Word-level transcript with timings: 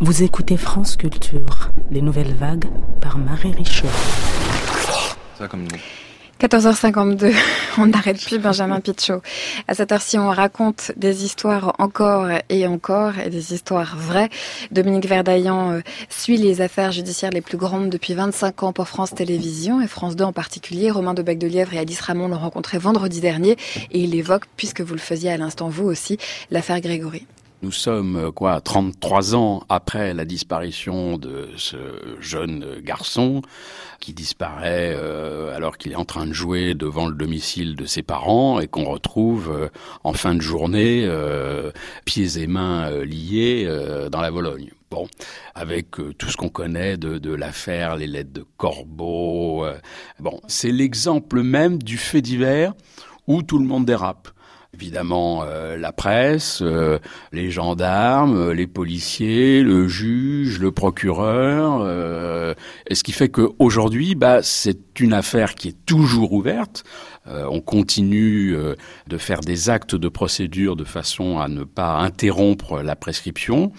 Vous 0.00 0.22
écoutez 0.22 0.56
France 0.56 0.96
Culture, 0.96 1.70
les 1.90 2.02
nouvelles 2.02 2.34
vagues 2.34 2.66
par 3.00 3.16
Marie 3.16 3.52
Richaud. 3.52 3.86
Ça 5.38 5.46
comme 5.46 5.66
14h52, 6.40 7.32
on 7.78 7.86
n'arrête 7.86 8.20
plus 8.20 8.38
Benjamin 8.38 8.80
Pichot. 8.80 9.22
À 9.68 9.74
cette 9.74 9.92
heure-ci, 9.92 10.18
on 10.18 10.30
raconte 10.30 10.90
des 10.96 11.24
histoires 11.24 11.74
encore 11.78 12.28
et 12.48 12.66
encore, 12.66 13.18
et 13.18 13.30
des 13.30 13.54
histoires 13.54 13.96
vraies. 13.96 14.30
Dominique 14.72 15.06
Verdaillan 15.06 15.72
euh, 15.72 15.80
suit 16.08 16.38
les 16.38 16.60
affaires 16.60 16.90
judiciaires 16.90 17.30
les 17.30 17.40
plus 17.40 17.56
grandes 17.56 17.88
depuis 17.88 18.14
25 18.14 18.64
ans 18.64 18.72
pour 18.72 18.88
France 18.88 19.14
Télévisions 19.14 19.80
et 19.80 19.86
France 19.86 20.16
2 20.16 20.24
en 20.24 20.32
particulier. 20.32 20.90
Romain 20.90 21.14
de 21.14 21.22
Bec 21.22 21.38
de 21.38 21.46
Lièvre 21.46 21.74
et 21.74 21.78
Alice 21.78 22.00
Ramon 22.00 22.26
l'ont 22.28 22.38
rencontré 22.38 22.78
vendredi 22.78 23.20
dernier 23.20 23.56
et 23.92 24.00
il 24.00 24.14
évoque, 24.14 24.44
puisque 24.56 24.80
vous 24.80 24.94
le 24.94 25.00
faisiez 25.00 25.30
à 25.30 25.36
l'instant 25.36 25.68
vous 25.68 25.84
aussi, 25.84 26.18
l'affaire 26.50 26.80
Grégory. 26.80 27.26
Nous 27.64 27.72
sommes 27.72 28.16
euh, 28.16 28.30
quoi 28.30 28.60
33 28.60 29.34
ans 29.34 29.62
après 29.70 30.12
la 30.12 30.26
disparition 30.26 31.16
de 31.16 31.48
ce 31.56 31.78
jeune 32.20 32.78
garçon 32.82 33.40
qui 34.00 34.12
disparaît 34.12 34.94
euh, 34.94 35.56
alors 35.56 35.78
qu'il 35.78 35.92
est 35.92 35.96
en 35.96 36.04
train 36.04 36.26
de 36.26 36.34
jouer 36.34 36.74
devant 36.74 37.06
le 37.06 37.14
domicile 37.14 37.74
de 37.74 37.86
ses 37.86 38.02
parents 38.02 38.60
et 38.60 38.68
qu'on 38.68 38.84
retrouve 38.84 39.50
euh, 39.50 39.68
en 40.02 40.12
fin 40.12 40.34
de 40.34 40.42
journée 40.42 41.08
pieds 42.04 42.38
et 42.38 42.46
mains 42.46 42.90
liés 43.02 43.66
dans 44.12 44.20
la 44.20 44.30
Vologne. 44.30 44.70
Bon, 44.90 45.08
avec 45.54 45.92
tout 46.18 46.28
ce 46.28 46.36
qu'on 46.36 46.50
connaît 46.50 46.98
de, 46.98 47.34
l'affaire, 47.34 47.96
les 47.96 48.06
lettres 48.06 48.32
de 48.34 48.44
Corbeau. 48.58 49.64
bon, 50.20 50.38
c'est 50.48 50.70
l'exemple 50.70 51.40
même 51.40 51.82
du 51.82 51.96
fait 51.96 52.20
divers 52.20 52.74
où 53.26 53.42
tout 53.42 53.58
le 53.58 53.64
monde 53.64 53.86
dérape 53.86 54.33
évidemment 54.74 55.44
euh, 55.44 55.76
la 55.76 55.92
presse, 55.92 56.60
euh, 56.62 56.98
les 57.32 57.50
gendarmes, 57.50 58.36
euh, 58.36 58.54
les 58.54 58.66
policiers, 58.66 59.62
le 59.62 59.86
juge, 59.88 60.58
le 60.58 60.72
procureur. 60.72 61.84
et 62.86 62.94
ce 62.94 63.02
qui 63.02 63.12
fait 63.12 63.28
qu'aujourd'hui, 63.28 64.14
bah, 64.14 64.42
c'est 64.42 65.00
une 65.00 65.12
affaire 65.12 65.54
qui 65.54 65.68
est 65.68 65.86
toujours 65.86 66.32
ouverte. 66.32 66.84
on 67.26 67.60
continue 67.60 68.54
de 69.06 69.18
faire 69.18 69.40
des 69.40 69.70
actes 69.70 69.94
de 69.94 70.08
procédure 70.08 70.76
de 70.76 70.84
façon 70.84 71.38
à 71.38 71.48
ne 71.48 71.64
pas 71.64 71.96
interrompre 71.98 72.82
la 72.82 72.96
prescription, 72.96 73.72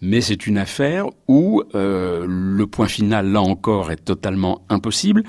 mais 0.00 0.20
c'est 0.20 0.46
une 0.46 0.58
affaire 0.58 1.06
où 1.28 1.62
le 1.74 2.64
point 2.64 2.88
final, 2.88 3.30
là 3.30 3.42
encore, 3.42 3.90
est 3.90 4.04
totalement 4.04 4.64
impossible 4.68 5.22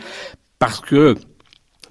parce 0.60 0.80
que 0.80 1.16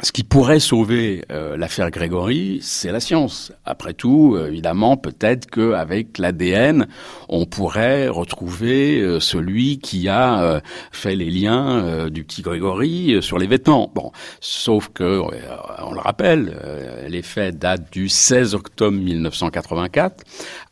ce 0.02 0.12
qui 0.12 0.24
pourrait 0.24 0.60
sauver 0.60 1.24
euh, 1.30 1.56
l'affaire 1.56 1.90
Grégory, 1.90 2.58
c'est 2.60 2.92
la 2.92 3.00
science. 3.00 3.52
Après 3.64 3.94
tout, 3.94 4.34
euh, 4.36 4.48
évidemment, 4.48 4.96
peut-être 4.96 5.46
qu'avec 5.46 6.18
l'ADN, 6.18 6.86
on 7.28 7.46
pourrait 7.46 8.08
retrouver 8.08 9.00
euh, 9.00 9.20
celui 9.20 9.78
qui 9.78 10.08
a 10.08 10.60
fait 10.92 11.16
les 11.16 11.30
liens 11.30 12.08
du 12.08 12.24
petit 12.24 12.42
Grégory 12.42 13.18
sur 13.22 13.38
les 13.38 13.46
vêtements. 13.46 13.90
Bon, 13.94 14.12
sauf 14.40 14.90
que, 14.92 15.20
on 15.82 15.92
le 15.92 16.00
rappelle, 16.00 16.56
les 17.08 17.22
faits 17.22 17.58
datent 17.58 17.90
du 17.92 18.08
16 18.08 18.54
octobre 18.54 18.96
1984. 18.96 20.24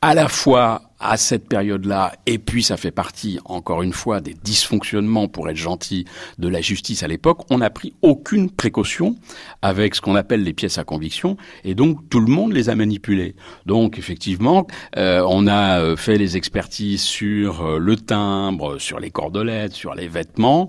À 0.02 0.14
la 0.14 0.28
fois 0.28 0.82
à 1.00 1.16
cette 1.16 1.48
période-là, 1.48 2.12
et 2.26 2.38
puis 2.38 2.62
ça 2.62 2.76
fait 2.76 2.90
partie, 2.90 3.38
encore 3.44 3.82
une 3.82 3.92
fois, 3.92 4.20
des 4.20 4.34
dysfonctionnements, 4.34 5.28
pour 5.28 5.48
être 5.50 5.56
gentil, 5.56 6.04
de 6.38 6.48
la 6.48 6.60
justice 6.60 7.02
à 7.02 7.08
l'époque, 7.08 7.40
on 7.50 7.58
n'a 7.58 7.70
pris 7.70 7.94
aucune 8.02 8.50
précaution 8.50 9.16
avec 9.62 9.94
ce 9.94 10.00
qu'on 10.00 10.14
appelle 10.14 10.42
les 10.42 10.52
pièces 10.52 10.78
à 10.78 10.84
conviction, 10.84 11.36
et 11.64 11.74
donc 11.74 12.08
tout 12.08 12.20
le 12.20 12.30
monde 12.30 12.52
les 12.52 12.68
a 12.68 12.74
manipulées. 12.74 13.34
Donc 13.66 13.98
effectivement, 13.98 14.66
euh, 14.96 15.24
on 15.28 15.46
a 15.46 15.80
euh, 15.80 15.96
fait 15.96 16.16
les 16.16 16.36
expertises 16.36 17.02
sur 17.02 17.62
euh, 17.62 17.78
le 17.78 17.96
timbre, 17.96 18.78
sur 18.78 19.00
les 19.00 19.10
cordelettes, 19.10 19.72
sur 19.72 19.94
les 19.94 20.08
vêtements, 20.08 20.68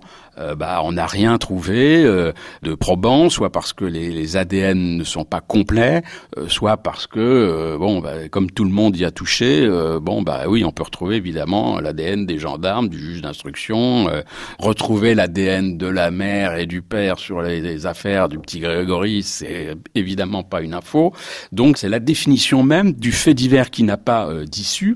bah, 0.58 0.82
on 0.84 0.94
n'a 0.94 1.08
rien 1.08 1.38
trouvé 1.38 2.04
de 2.04 2.76
probant, 2.76 3.30
soit 3.30 3.52
parce 3.52 3.74
que 3.74 3.86
les, 3.86 4.12
les, 4.12 4.38
ADN 4.38 4.98
ne 4.98 5.04
sont 5.04 5.26
pas 5.26 5.42
complets, 5.42 6.02
soit 6.48 6.78
parce 6.78 7.08
que, 7.08 7.78
bon, 7.78 8.00
bah, 8.00 8.28
comme 8.30 8.52
tout 8.52 8.66
le 8.66 8.72
monde 8.72 8.98
y 8.98 9.06
a 9.06 9.12
touché, 9.12 9.68
bon, 10.02 10.22
bah 10.22 10.44
oui, 10.48 10.64
on 10.64 10.72
peut 10.72 10.84
retrouver 10.84 11.16
évidemment 11.16 11.80
l'ADN 11.80 12.26
des 12.26 12.40
gendarmes, 12.40 12.90
du 12.90 13.00
juge 13.00 13.22
d'instruction, 13.22 14.10
euh, 14.10 14.22
retrouver 14.60 15.16
l'ADN 15.16 15.78
de 15.78 15.88
la 15.88 16.12
mère 16.12 16.56
et 16.56 16.66
du 16.66 16.82
père 16.82 17.20
sur 17.20 17.42
les, 17.42 17.86
affaires 17.86 18.30
du 18.30 18.40
petit 18.40 18.60
Grégory, 18.60 19.22
c'est 19.22 19.76
évidemment 19.96 20.44
pas 20.44 20.62
une 20.62 20.74
info. 20.74 21.14
Donc 21.52 21.78
c'est 21.78 21.90
la 21.90 22.00
définition 22.00 22.64
même 22.64 22.94
du 22.94 23.12
fait 23.12 23.34
divers 23.34 23.70
qui 23.70 23.84
n'a 23.84 23.98
pas 23.98 24.28
euh, 24.28 24.46
d'issue. 24.46 24.96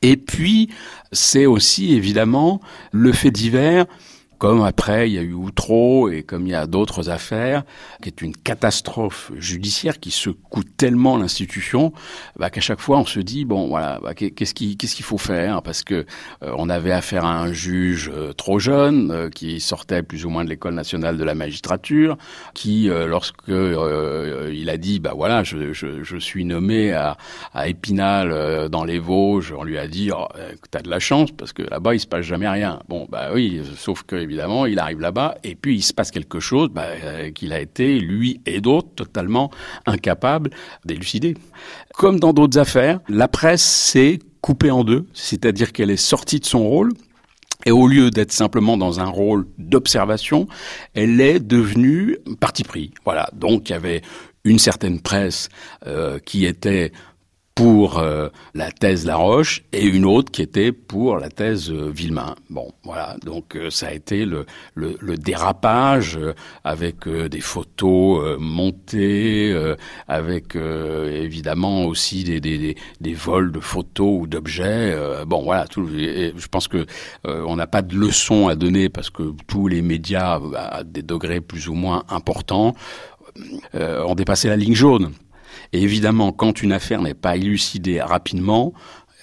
Et 0.00 0.16
puis, 0.16 0.70
c'est 1.12 1.46
aussi 1.46 1.94
évidemment 1.94 2.60
le 2.92 3.12
fait 3.12 3.30
divers 3.30 3.86
comme 4.42 4.64
après 4.64 5.08
il 5.08 5.14
y 5.14 5.18
a 5.18 5.22
eu 5.22 5.34
Outreau 5.34 6.08
et 6.08 6.24
comme 6.24 6.48
il 6.48 6.50
y 6.50 6.54
a 6.56 6.66
d'autres 6.66 7.10
affaires, 7.10 7.62
qui 8.02 8.08
est 8.08 8.22
une 8.22 8.34
catastrophe 8.34 9.30
judiciaire 9.36 10.00
qui 10.00 10.10
secoue 10.10 10.64
tellement 10.64 11.16
l'institution, 11.16 11.92
bah, 12.36 12.50
qu'à 12.50 12.60
chaque 12.60 12.80
fois 12.80 12.98
on 12.98 13.06
se 13.06 13.20
dit 13.20 13.44
bon 13.44 13.68
voilà 13.68 14.00
bah, 14.02 14.14
qu'est-ce 14.14 14.52
qu'il 14.52 14.76
qu'est-ce 14.76 14.96
qu'il 14.96 15.04
faut 15.04 15.16
faire? 15.16 15.62
Parce 15.62 15.84
que 15.84 16.06
euh, 16.42 16.54
on 16.58 16.68
avait 16.70 16.90
affaire 16.90 17.24
à 17.24 17.40
un 17.40 17.52
juge 17.52 18.10
euh, 18.12 18.32
trop 18.32 18.58
jeune 18.58 19.12
euh, 19.12 19.30
qui 19.30 19.60
sortait 19.60 20.02
plus 20.02 20.26
ou 20.26 20.28
moins 20.28 20.42
de 20.42 20.50
l'école 20.50 20.74
nationale 20.74 21.18
de 21.18 21.22
la 21.22 21.36
magistrature, 21.36 22.18
qui 22.52 22.88
lorsque 22.88 23.46
il 23.46 24.70
a 24.70 24.76
dit 24.76 24.98
bah 24.98 25.12
voilà 25.14 25.44
je, 25.44 25.72
je, 25.72 26.02
je 26.02 26.16
suis 26.16 26.44
nommé 26.44 26.90
à, 26.92 27.16
à 27.54 27.68
Épinal 27.68 28.68
dans 28.70 28.82
les 28.82 28.98
Vosges, 28.98 29.54
on 29.56 29.62
lui 29.62 29.78
a 29.78 29.86
dit 29.86 30.10
oh, 30.12 30.26
t'as 30.72 30.82
de 30.82 30.90
la 30.90 30.98
chance 30.98 31.30
parce 31.30 31.52
que 31.52 31.62
là-bas 31.62 31.94
il 31.94 32.00
se 32.00 32.08
passe 32.08 32.26
jamais 32.26 32.48
rien. 32.48 32.80
Bon 32.88 33.06
bah 33.08 33.30
oui 33.32 33.62
sauf 33.76 34.02
que 34.02 34.31
évidemment, 34.32 34.64
il 34.64 34.78
arrive 34.78 35.00
là-bas 35.00 35.36
et 35.44 35.54
puis 35.54 35.76
il 35.76 35.82
se 35.82 35.92
passe 35.92 36.10
quelque 36.10 36.40
chose 36.40 36.70
bah, 36.70 36.86
euh, 37.04 37.30
qu'il 37.30 37.52
a 37.52 37.60
été, 37.60 37.98
lui 38.00 38.40
et 38.46 38.62
d'autres, 38.62 38.88
totalement 38.96 39.50
incapables 39.84 40.50
d'élucider. 40.86 41.36
Comme 41.94 42.18
dans 42.18 42.32
d'autres 42.32 42.58
affaires, 42.58 43.00
la 43.08 43.28
presse 43.28 43.62
s'est 43.62 44.20
coupée 44.40 44.70
en 44.70 44.84
deux, 44.84 45.06
c'est-à-dire 45.12 45.72
qu'elle 45.72 45.90
est 45.90 45.96
sortie 45.96 46.40
de 46.40 46.46
son 46.46 46.66
rôle 46.66 46.92
et 47.66 47.70
au 47.70 47.86
lieu 47.86 48.10
d'être 48.10 48.32
simplement 48.32 48.78
dans 48.78 49.00
un 49.00 49.06
rôle 49.06 49.46
d'observation, 49.58 50.48
elle 50.94 51.20
est 51.20 51.38
devenue 51.38 52.16
parti 52.40 52.64
pris. 52.64 52.92
Voilà. 53.04 53.28
Donc 53.34 53.68
il 53.68 53.72
y 53.72 53.76
avait 53.76 54.00
une 54.44 54.58
certaine 54.58 55.00
presse 55.00 55.50
euh, 55.86 56.18
qui 56.18 56.46
était 56.46 56.90
pour 57.54 57.98
euh, 57.98 58.28
la 58.54 58.70
thèse 58.72 59.04
Laroche 59.04 59.62
et 59.72 59.84
une 59.84 60.04
autre 60.04 60.32
qui 60.32 60.42
était 60.42 60.72
pour 60.72 61.18
la 61.18 61.28
thèse 61.28 61.70
euh, 61.70 61.90
Villemain. 61.90 62.34
Bon, 62.48 62.72
voilà, 62.82 63.16
donc 63.24 63.56
euh, 63.56 63.68
ça 63.68 63.88
a 63.88 63.92
été 63.92 64.24
le, 64.24 64.46
dérapage 65.16 66.18
avec 66.64 67.08
des 67.08 67.40
photos 67.40 68.38
montées, 68.38 69.54
avec 70.08 70.56
évidemment 70.56 71.84
aussi 71.84 72.24
des, 72.24 72.40
des, 72.40 72.76
des, 73.00 73.14
vols 73.14 73.52
de 73.52 73.60
photos 73.60 74.22
ou 74.22 74.26
d'objets. 74.26 74.96
bon, 75.26 75.42
voilà, 75.42 75.66
je 75.74 76.46
pense 76.48 76.68
que 76.68 76.86
on 77.24 77.56
n'a 77.56 77.66
pas 77.66 77.82
de 77.82 77.94
leçon 77.94 78.48
à 78.48 78.54
donner 78.54 78.88
parce 78.88 79.10
que 79.10 79.34
tous 79.46 79.68
les 79.68 79.82
médias 79.82 80.40
à 80.56 80.82
des 80.82 81.02
degrés 81.02 81.40
plus 81.40 81.68
ou 81.68 81.74
moins 81.74 82.04
importants 82.08 82.74
ont 83.74 84.14
dépassé 84.14 84.48
la 84.48 84.56
ligne 84.56 84.74
jaune. 84.74 85.12
Et 85.72 85.82
évidemment, 85.82 86.32
quand 86.32 86.62
une 86.62 86.72
affaire 86.72 87.02
n'est 87.02 87.14
pas 87.14 87.36
élucidée 87.36 88.00
rapidement, 88.00 88.72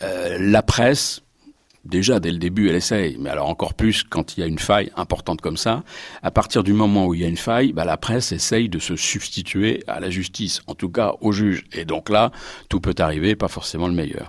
euh, 0.02 0.38
la 0.40 0.62
presse, 0.62 1.22
déjà 1.86 2.20
dès 2.20 2.32
le 2.32 2.38
début, 2.38 2.70
elle 2.70 2.76
essaye, 2.76 3.18
mais 3.20 3.30
alors 3.30 3.50
encore 3.50 3.74
plus 3.74 4.04
quand 4.04 4.38
il 4.38 4.42
y 4.42 4.44
a 4.44 4.48
une 4.48 4.60
faille 4.60 4.92
importante 4.96 5.42
comme 5.42 5.58
ça, 5.58 5.84
à 6.24 6.32
partir 6.32 6.64
du 6.64 6.74
moment 6.74 7.08
où 7.08 7.14
il 7.14 7.22
y 7.22 7.26
a 7.26 7.28
une 7.28 7.38
faille, 7.38 7.74
bah, 7.74 7.86
la 7.86 7.98
presse 7.98 8.32
essaye 8.32 8.70
de 8.70 8.80
se 8.80 8.96
substituer 8.96 9.84
à 9.88 10.00
la 10.00 10.10
justice, 10.10 10.62
en 10.68 10.76
tout 10.76 10.90
cas 10.90 11.14
au 11.22 11.32
juge. 11.32 11.66
Et 11.74 11.86
donc 11.86 12.10
là, 12.10 12.32
tout 12.70 12.80
peut 12.80 12.96
arriver, 13.00 13.36
pas 13.36 13.48
forcément 13.48 13.88
le 13.88 13.94
meilleur. 13.94 14.28